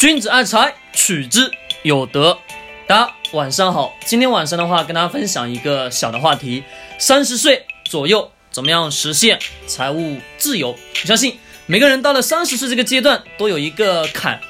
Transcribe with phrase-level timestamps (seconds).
[0.00, 1.50] 君子爱财，取之
[1.82, 2.38] 有德。
[2.86, 6.64] 大家晚上好，今天晚上的话，跟大家分享一个小的话题：
[6.98, 10.70] 三十岁左右怎么样实现财务自由？
[10.70, 14.40] 我相信每个人到了三十岁这个阶段，都有一个坎。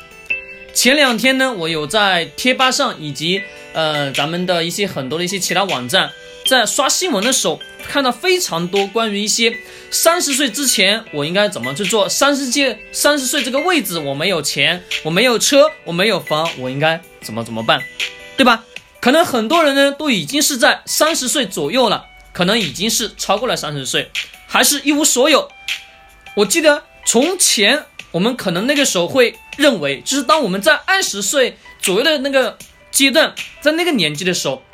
[0.72, 3.42] 前两天呢，我有在贴吧上以及
[3.72, 6.12] 呃咱们的一些很多的一些其他网站，
[6.50, 9.56] 在刷新闻的时候，看到非常多关于一些
[9.92, 17.80] 三十岁之前我应该怎么去做，三十届三十岁这个位置我没有钱，我没有车，我没有房，我应该怎么怎么办，
[18.36, 18.64] 对吧？
[19.00, 24.10] 可能很多人呢都已经是在三十岁左右了，可能已经是超过了三十岁，
[24.48, 25.48] 还是一无所有。
[26.34, 27.84] 我记得从前。
[28.12, 32.58] 我们可能那个时候会认为，就是当我们在二十岁左右的那个
[32.90, 34.64] 阶段，在那个年纪的时候，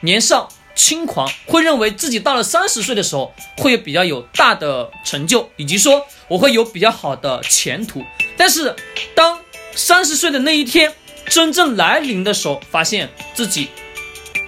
[0.00, 8.04] 年少轻狂，会认为自己到了三十岁的时候会有比较有大的成就，以及说我会有比较好的前途。
[8.36, 8.74] 但是，
[9.14, 9.38] 当
[9.74, 10.92] 三十岁的那一天
[11.26, 13.68] 真正来临的时候，发现自己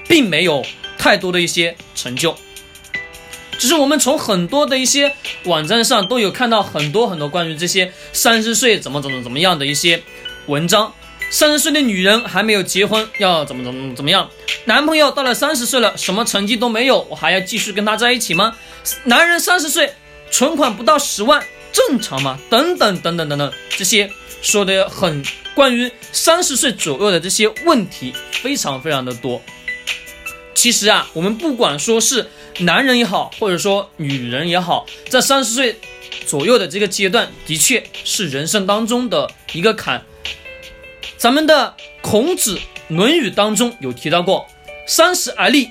[0.09, 0.65] 并没有
[0.98, 2.37] 太多的一些成就。
[3.57, 10.03] 只是我们从很多的一些网站上都有看到很多很多关于这些三十岁怎么怎么怎么样的一些
[10.47, 10.93] 文章。
[11.31, 14.29] 三十岁的女人还没有结婚，要怎么怎么怎么样？
[14.65, 18.57] 男朋友到了三十岁了，什么成绩都没有，我还要继续跟他在一起吗？
[19.05, 19.93] 男人三十岁
[20.31, 22.39] 存款不到十万，正常吗？
[22.48, 24.11] 等等等等等等，这些
[24.42, 29.41] 说的很关于三十岁左右的这些问题，非常非常的多。
[30.55, 32.29] 其实啊，我们不管说是。
[32.61, 35.77] 男人也好，或者说女人也好，在三十岁
[36.25, 40.05] 左右的这个阶段，的确是人生当中的一个坎。
[41.17, 44.47] 咱们的孔子《论语》当中有提到过
[44.87, 45.71] “三十而立”，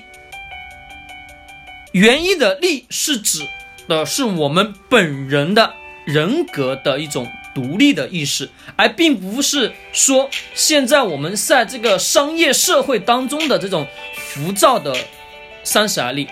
[1.92, 3.46] 原意的“立”是指
[3.86, 14.96] 的是我们本人的人格的一种独立的意识，而并不是说现在我们在这个商业社会当中的这种浮躁的
[15.62, 16.28] “三十而立”。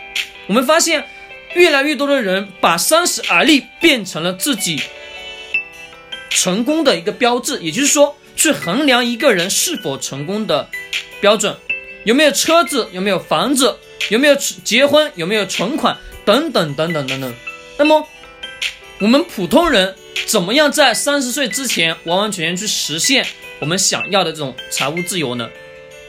[0.48, 1.06] 我们发现，
[1.54, 4.82] 越来越多的人把三十而立变成了自己
[6.28, 10.68] 成功的一个标志，也就是说，去衡量一个人是否成功的
[11.20, 11.56] 标准，
[12.04, 13.76] 有没有车子，有没有房子，
[14.10, 17.34] 有没有结婚，有没有存款，等等等等等等。
[17.78, 18.06] 那么，
[19.00, 19.94] 我们普通人
[20.26, 23.26] 怎么样在三十岁之前完完全全去实现
[23.60, 25.48] 我们想要的这种财务自由呢？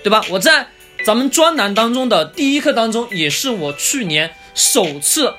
[0.03, 0.23] 对吧？
[0.29, 0.67] 我在。
[1.05, 5.33] 咱们专栏当中的第一课当中，也是我去年首次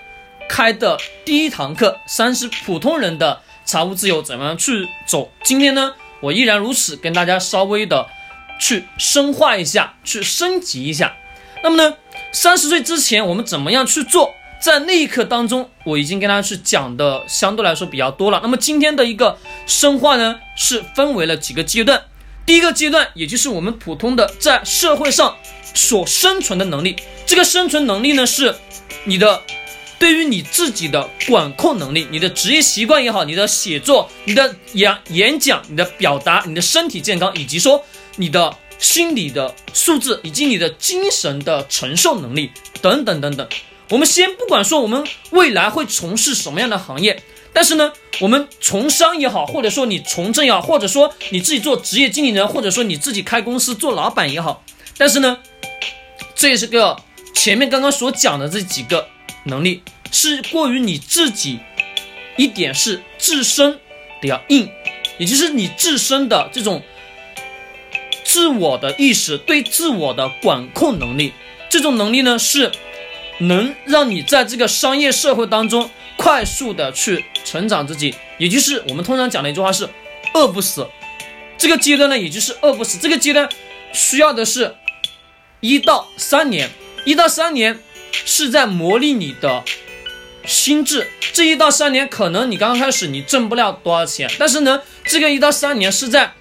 [0.47, 5.33] 开的第一堂课，三十普通人的财务自由怎么样去走。
[5.43, 8.07] 今天呢，我依然如此，跟大家稍微的
[8.59, 11.17] 去深化一下，去升级一下。
[11.63, 11.97] 那么呢，
[12.33, 14.35] 三十岁之前我们怎么样去做？
[14.63, 18.41] 在那一课当中，我已经跟大家去讲的相对来说比较多了。
[18.43, 22.03] 那么今天的一个深化呢，是分为了几个阶段。
[22.47, 25.37] 第一个阶段，也就是我们普通的在社会上
[25.75, 26.97] 所生存的能力。
[27.27, 28.55] 这个生存能力呢，是
[29.05, 29.43] 你的
[29.99, 37.85] 对于你自己的管控能力，你的职业习惯也好，你的写作、你的演演讲、你的表达、你的身体健康，以及说
[38.17, 43.49] 你的心理的素质，以及你的精神的承受能力等等等等。
[43.91, 47.23] 我们先不管说我们未来会从事什么样的行业。
[47.53, 54.65] 但是呢，我们从商也好，或者说你从政也好，或者说你自己做职业经理人，或者说你自己开公司做老板也好，
[54.99, 55.39] 但是呢，
[56.35, 56.97] 这也是个
[57.33, 59.07] 前面刚刚所讲的这几个
[59.45, 61.61] 能力是过于你自己
[62.37, 63.79] 一点是自身
[64.21, 64.69] 的要硬，
[65.19, 66.83] 也就是你自身的这种
[68.35, 71.33] 自我的意识对自我的管控能力，
[71.71, 72.73] 这种能力呢是
[73.39, 75.89] 能让你在这个商业社会当中。
[76.17, 79.89] 快速的去成长自己，也就是我们通常讲的一句话是
[80.35, 80.89] “饿不死”。
[81.57, 82.99] 这个阶段呢，也就是饿不死。
[82.99, 83.49] 这个阶段
[83.93, 84.75] 需要的是
[85.61, 86.71] 一到三年，
[87.05, 87.79] 一到三年
[88.11, 89.63] 是在磨砺你的
[90.45, 91.09] 心智。
[91.33, 96.33] 这一到三年，可能你刚刚开始你挣不了多少钱，但是呢，这个一到三年是在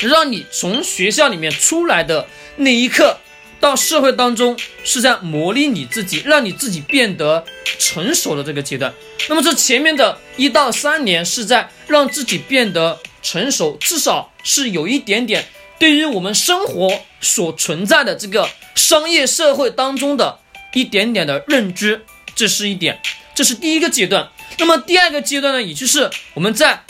[0.00, 2.26] 让你从学校里面出来的
[2.56, 3.18] 那一刻。
[3.60, 7.42] 到社会当中是在磨砺你自己，让你自己变得
[7.78, 8.92] 成熟的这个阶段。
[9.26, 15.46] 那么这前面的一到三年是在让自己变得成熟，至少是有一点点
[15.78, 20.40] 对于我们生活所存在的这个商业社会当中的
[20.74, 22.04] 一点点的认知，
[22.34, 23.00] 这是一点，
[23.34, 24.28] 这是第一个阶段。
[24.58, 26.84] 那么第二个阶段呢，也就是我们在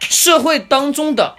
[0.00, 1.36] 社会当中的。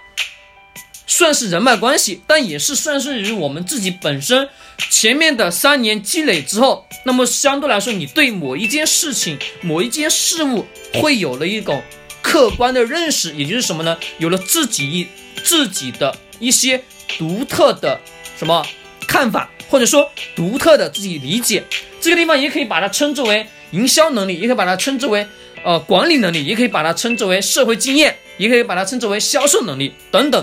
[1.12, 4.48] 算是人脉关系，但也是算是于我们自己本身
[4.88, 10.64] 前面的三年积累之后，那么相对来说，你对某一件事情、某一件事物
[10.94, 11.82] 会有了一种
[12.22, 13.98] 客观的认识，也就是什么呢？
[14.16, 15.06] 有了自己一
[15.44, 16.82] 自己的一些
[17.18, 18.00] 独特的
[18.38, 18.66] 什么
[19.06, 21.62] 看法，或者说独特的自己理解。
[22.00, 25.26] 这个地方也可以把它称之为营销能力，也可以把它称之为
[25.62, 30.42] 呃管理能力，也可以把它称之为社会经验，也可以把它称之为销售能力等等。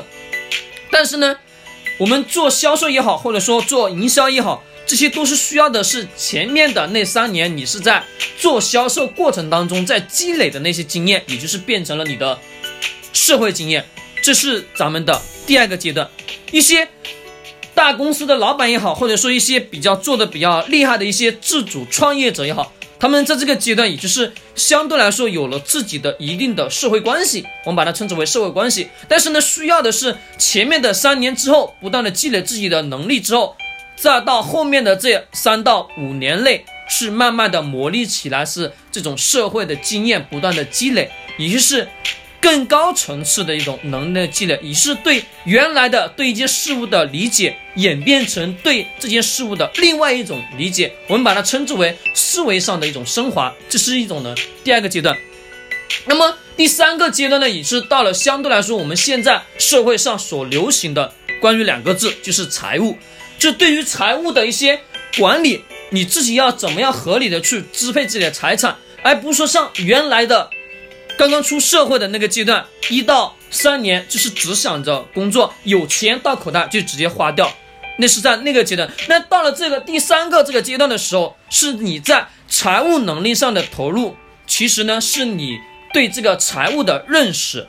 [0.92, 1.38] 但是呢，
[1.98, 4.64] 我们做销售也好，或者说做营销也好。
[4.86, 8.04] 这些都是需要的，是前面的那三年，你是在
[8.40, 12.40] 做销售过程当中在积累的那些经验，也就是变成了你的
[13.14, 13.86] 社会经验。
[14.24, 16.10] 这是咱们的第二个阶段。
[16.52, 16.88] 一些
[17.76, 28.90] 大公司的老板也好，或者说一些比较做的比较厉害的一些自主创业者也好，他们在这个阶段，也就是相对来说有了自己的一定的社会关系，我们把它称之为社会关系。
[29.08, 33.56] 但是呢，需要的是前面的三年之后，不断的积累自己的能力之后。
[33.96, 41.86] 再到后面的这三到五年内，是慢慢的磨砺起来，是这种社会的经验不断的积累，也就是
[42.42, 54.34] 更高层次的一种能力的积累，也是对原来的对一件事物的理解演变成对这件事物的另外一种理解，我们把它称之为思维上的一种升华，这是一种呢
[54.64, 55.18] 第二个阶段。
[56.06, 62.98] 那么第三个阶段呢，也是到了相对来说我们现在社会上所流行的关于两个字，就是财务。
[63.38, 64.80] 就对于财务的一些
[65.18, 70.50] 管理，你自己要怎么样合理的去支配自己的财产，而不是说像原来的
[71.20, 77.52] 刚刚出社会的那个阶段，一到三年就是只想着工作，有钱到口袋就直接花掉，
[77.98, 78.90] 那是在那个阶段。
[79.10, 84.16] 那到了这个第三个这个阶段的时候，是你在财务能力上的投入，
[84.48, 85.60] 其实呢是你
[85.92, 87.68] 对这个财务的认识，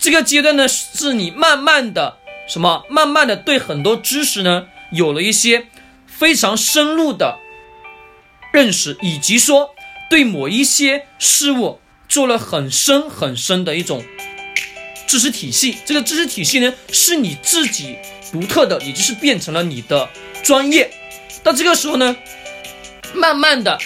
[0.00, 2.18] 这个阶段呢是你慢慢的
[2.48, 4.66] 什么，慢慢的对很多知识呢。
[4.90, 5.68] 有了一些
[6.08, 7.38] 非常深入的
[8.52, 9.76] 认识，以及说
[10.10, 11.78] 对某一些事物
[12.08, 14.04] 做了很深很深的一种
[15.06, 15.76] 知识体系。
[15.84, 17.96] 这个知识体系呢，是你自己
[18.32, 20.08] 独特的，也就是变成了你的
[20.42, 20.90] 专业。
[21.42, 22.16] 到这个时候呢，
[23.14, 23.78] 慢慢的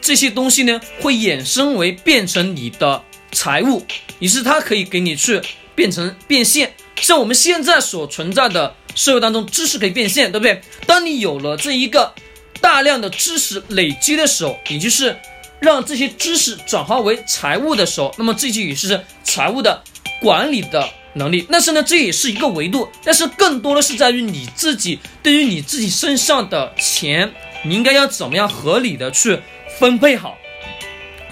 [0.00, 3.02] 这些东西呢，会衍生为变成你的
[3.32, 3.84] 财务，
[4.18, 5.40] 于是它可以给你去
[5.74, 6.74] 变成变现。
[6.96, 8.74] 像我们现在所存在的。
[8.94, 10.60] 社会当中知识可以变现，对不对？
[10.86, 12.12] 当你有了这一个
[12.60, 15.16] 大量的知识累积的时候，也就是
[15.62, 19.82] 让这些知识转化为财务的时候，那么这就也是财务的
[20.20, 21.46] 管理的能力。
[21.50, 27.32] 但是呢，这也是一个维度，但是更多的是在于你自己对于你自己身上的钱，
[27.64, 29.38] 你应该要怎么样合理的去
[29.78, 30.36] 分配好，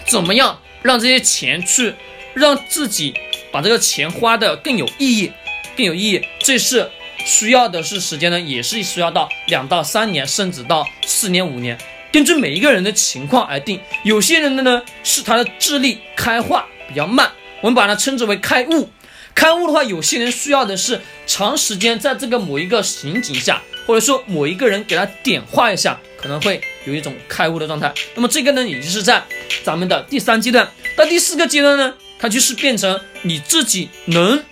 [0.07, 1.95] 怎么样让这些钱去
[2.33, 3.13] 让自己
[3.51, 5.33] 把这个钱花的更有意义，
[5.77, 6.89] 更有意义，这是。
[7.23, 11.79] 需要的是时间呢，也是需要到两到三年，甚至到四年五年，
[12.13, 13.81] 根据每一个人的情况而定。
[14.05, 17.31] 有些人的呢是他的智力开化比较慢，
[17.61, 18.91] 我们把它称之为开悟。
[19.35, 27.93] 开悟的话，有些人需要的是长时间在这个某一个情景下，或者说某一个人给他点化一下，可能会有一种开悟的状态。
[28.15, 29.23] 那么这个呢，也就是在
[29.63, 30.69] 咱们的第三阶段。
[30.97, 34.43] 到第四个阶段呢，它就是变成你自己能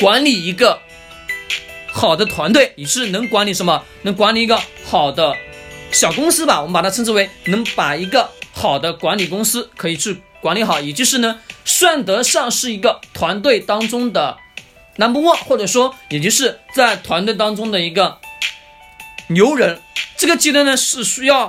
[0.00, 0.80] 管理一个。
[1.92, 3.84] 好的团队，你是能管理什么？
[4.02, 5.34] 能管理一个好的
[5.92, 6.60] 小公司吧？
[6.60, 14.38] 我们把它称之为能把一个好的管理公司可以去管理好，也就是呢，算得上是一个团队当中的
[14.96, 18.18] number one，或者说，也就是在团队当中的一个
[19.28, 19.80] 牛人。
[20.16, 21.48] 这个阶段呢，是需要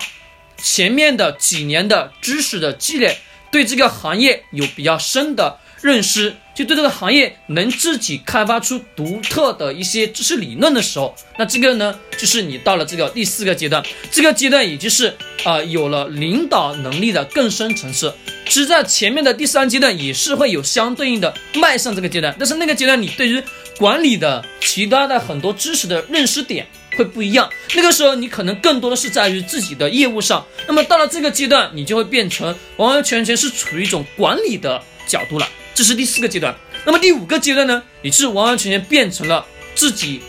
[0.57, 3.17] 前面的几年的知识的积累，
[3.51, 6.35] 对这个行业有比较深的认识。
[6.65, 18.13] 对这个行业能自己开发出独特的一些知识理论的时候，那这个呢，就是你到了这个第四个阶段，这个阶段也就是啊有了领导能力的更深层次。
[18.45, 23.41] 其实，在前面的第三阶段也是会有相对应的迈上这个阶段，但是那个阶段你对于
[23.77, 27.49] 管理的其他的很多知识的认识点会不一样。
[27.75, 35.47] 那个时候你可能更多的是在于自己的业务上，那么到了这个阶段，你就会变成完完全全是处于一种管理的角度了。
[35.73, 40.21] 这是第四个阶段，那么第五个阶段呢，也是完完全全变成了自己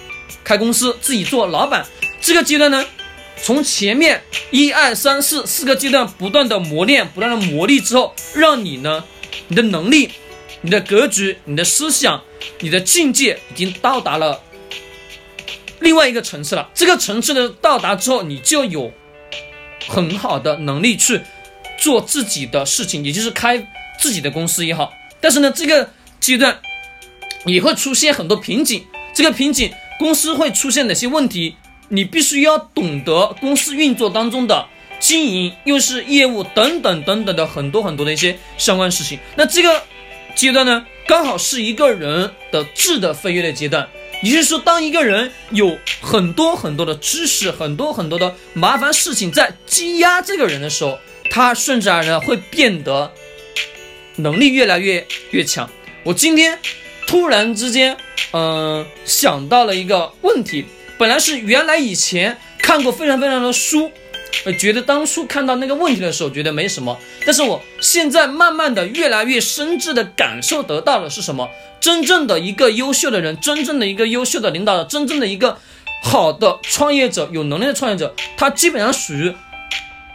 [0.44, 1.84] 开公司、自己做老板。
[2.20, 2.84] 这个阶段呢，
[3.42, 9.04] 从前面一二三四四个阶段不断的磨练、不断的磨砺之后，让你呢，
[9.48, 10.10] 你的能力、
[10.60, 12.22] 你的格局、你的思想、
[12.60, 14.40] 你的境界已经到达了
[15.80, 16.70] 另外一个层次了。
[16.72, 18.92] 这个层次的到达之后，你就有
[19.88, 21.20] 很好的能力去
[21.78, 23.68] 做自己的事情，也就是开
[23.98, 24.92] 自己的公司也好。
[25.22, 25.88] 但是呢，这个
[26.20, 26.60] 阶段
[27.46, 28.84] 也会出现很多瓶颈。
[29.14, 31.54] 这个瓶颈，公司会出现哪些问题？
[31.88, 34.66] 你必须要懂得公司运作当中的
[34.98, 39.18] 经营，又是业务等等等等的很多很多的一些相关事情。
[39.36, 39.82] 那这个
[40.34, 43.88] 阶段呢，刚好是一个人的质的飞跃的阶段。
[44.22, 50.98] 也就是说，当一个人有很多很多的知识，很多很多的麻烦事情在积压这个人的时候，
[51.28, 53.12] 他顺自而然会变得
[54.16, 55.68] 能力越来越越强。
[56.02, 56.58] 我今天
[57.06, 57.96] 突然之间，
[58.32, 60.64] 嗯，想到了一个问题，
[60.98, 63.90] 本来是原来以前看过非常非常的书。
[64.44, 66.98] 呃，觉得当初看到那个问题的时候，觉得没什么。
[67.26, 71.46] 但是我现在慢慢的、越来越深挚的感受得到的是什么？
[71.78, 75.58] 真正的一个优秀的人，真正的一个优秀的领导者，真正的一个
[76.02, 79.34] 好的创业者，有能力的创业者，他基本上属于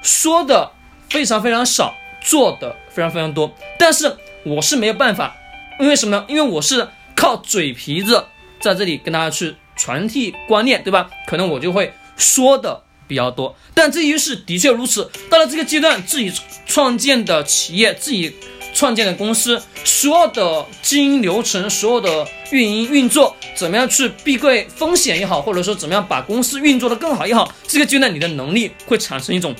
[0.01, 0.71] 说的
[1.09, 1.95] 非常非常少，
[2.27, 3.51] 做的非常非常多。
[3.79, 5.35] 但是我是没有办法，
[5.79, 6.25] 因为什么呢？
[6.27, 8.25] 因为我是靠嘴皮子
[8.59, 11.09] 在这里跟大家去传递观念，对吧？
[11.25, 12.83] 可能我就会说的。
[13.07, 15.09] 比较多，但这一是的确如此。
[15.29, 16.29] 到了这个阶段，自己
[16.65, 18.35] 创建的企业，自己
[18.73, 29.55] 创建的公司，所有的经营流程，所有的运营运作，怎么样去避讳风险也好，或者说怎么样把公司运作的更好也好，这个阶段你的能力会产生一种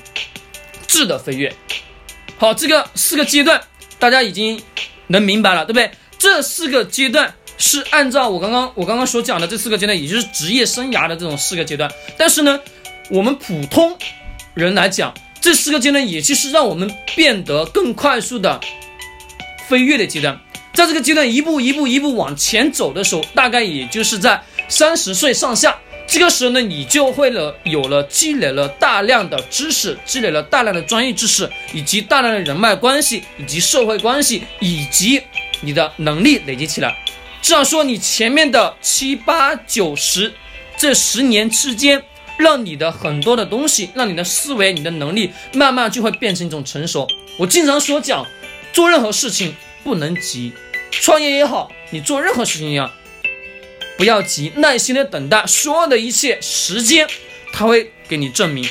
[0.86, 1.56] 质的飞跃。
[2.38, 3.62] 好，这个四个阶段
[4.00, 4.62] 大家已经
[5.08, 5.92] 能明白了，对不对？
[6.18, 12.60] 这四个阶段是按照我刚刚我刚刚所讲的这四个阶段，也就是职业生涯的这种四个阶段，但是呢。
[13.10, 13.98] 我们普通
[14.54, 18.60] 人来讲，这四个阶段也就是让我们变得更快速的
[19.70, 20.38] 飞跃的阶段。
[20.74, 25.80] 在这个阶段一步一步一步往前走的时候，大概也就是在三十岁上下。
[26.08, 35.22] 这个时候呢，你就会了有了积累了大量的知识，积累了大量的专业知识，以及大量的人脉关系，以及社会关系，以及
[35.62, 36.96] 你的能力累积起来。
[37.42, 40.34] 这样说，你前面的七八九十
[40.78, 42.02] 这十年之间。
[42.40, 47.08] 让你的很多的东西，让你的思维、你的能力慢慢就会变成一种成熟。
[47.40, 48.24] 我经常所讲，
[48.72, 50.54] 做任何事情不能急，
[50.92, 52.92] 创业也好，你做任何事情一样，
[53.98, 57.08] 不要急，耐心的等待，所有的一切时间，
[57.52, 58.68] 他会给你证明。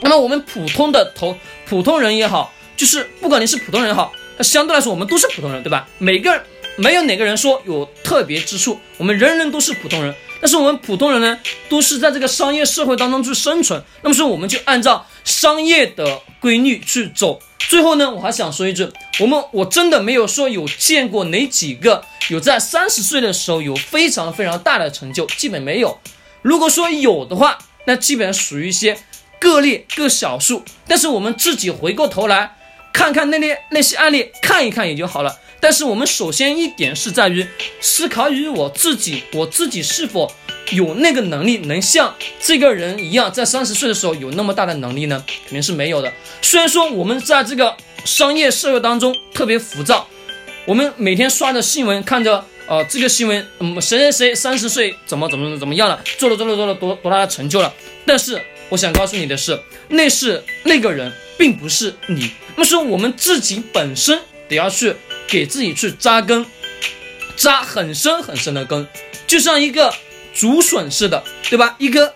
[0.00, 1.36] 那么我们普通的投
[1.66, 5.86] 普通人也好，就是不管你是普通人也好，那相对来说我们都是普通人，对吧？
[5.98, 6.42] 每个人
[6.78, 10.14] 没有哪个人说有特别之处，我们人人都是普通人。
[10.40, 11.36] 但是我们普通人呢，
[11.68, 13.82] 都是在这个商业社会当中去生存。
[14.02, 17.40] 那么说，我们就按照商业的规律去走。
[17.58, 25.98] 最后呢，我还想说一句，我们我真的没有说有见过哪几个有在三十岁的时候有非常非常大的成就，基本没有。
[26.42, 28.96] 如果说有的话，那基本上属于一些
[29.40, 30.62] 个例、个少数。
[30.86, 32.56] 但是我们自己回过头来
[32.92, 35.36] 看看那些那些案例，看一看也就好了。
[35.60, 37.46] 但是我们首先一点是在于
[37.80, 40.32] 思考于我自己，我自己是否
[40.70, 45.24] 有那个能力，能像这个人一样，在三十岁的时候有那么大的能力呢？
[45.44, 46.12] 肯定是没有的。
[46.42, 50.06] 虽然说我们在这个商业社会当中特别浮躁，
[50.64, 57.74] 我们每天刷着新闻，看着呃这个新闻，嗯谁谁谁三十岁怎么怎么怎么样了，做了做了做了多多大的成就了。
[58.06, 62.30] 但是我想告诉你的是，那是那个人，并不是你。
[62.54, 64.94] 那么说我们自己本身得要去。
[65.28, 66.44] 给自己去扎根，
[67.36, 68.88] 扎很深很深的根，
[69.26, 69.94] 就像一个
[70.34, 71.76] 竹笋似的，对吧？
[71.78, 72.14] 一棵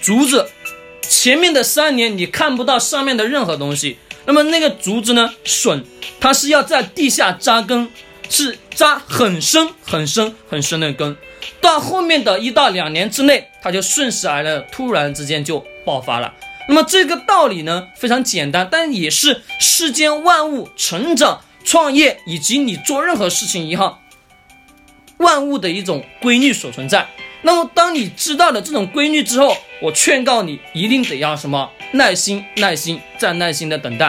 [0.00, 0.48] 竹子，
[1.02, 5.34] 前面的三年你看不到上面的任何东西，那么那个竹子呢？
[5.44, 5.84] 笋，
[6.18, 7.90] 它是要在地下扎根，
[8.30, 11.16] 是扎很深很深很深的根，
[11.60, 16.32] 到后面的一到两年之内，它就顺势而来，突然之间就爆发了。
[16.68, 21.42] 那么这个道理呢，非常简单，但也是世间万物成长。
[21.66, 23.98] 创业以及你做任何事情一样，
[25.16, 27.08] 万物的一种规律所存在。
[27.42, 34.08] 那么，当你知道了这种规律之后，我劝告你一定得要什么耐心、耐心再耐心的等待，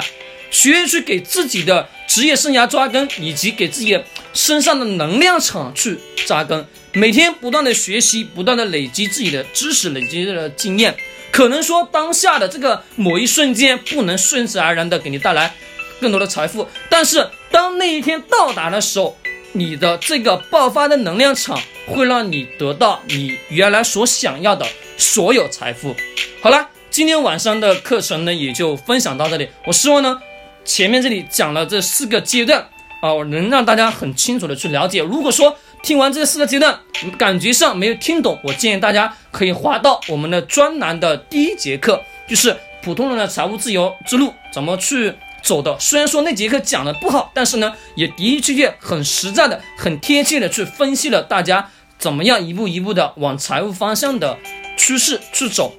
[0.51, 3.99] 学会去给自己的职业生涯扎根，以及给自己
[4.33, 6.63] 身上的能量场去扎根。
[6.93, 10.95] 每天不断的学习，不断的累积自己的知识，累积的经验。
[11.31, 15.53] 可能说当下的这个某一瞬间不能顺势而然的给你带来。
[15.99, 19.17] 更多的财富，但是当那一天到达的时候，
[19.53, 24.65] 你的这个爆发的能量场会让你得到你原来所想要的
[24.97, 25.95] 所有财富。
[26.41, 29.49] 好了，今天晚上的课程呢也就分享到这里。
[29.65, 30.19] 我希望呢
[30.63, 32.67] 前面这里讲了这四个阶段
[33.01, 35.01] 啊，我能让大家很清楚的去了解。
[35.01, 36.79] 如果说听完这四个阶段
[37.17, 45.13] 感觉上没有听懂，我建议大家可以滑到我们的专栏的第一节课，就是普通人的财务自由之路怎么去。
[45.47, 54.37] 走的，虽然说那节课讲的不好，但是呢，也的的确确很实在的、很贴切的去分析了大家怎么样一步一步的往财务方向的
[54.77, 55.73] 趋势去走。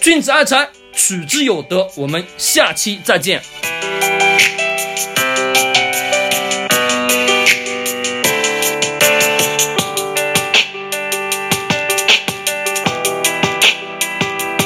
[0.00, 1.86] 君子爱财，取之有德。
[1.96, 3.42] 我们下期再见。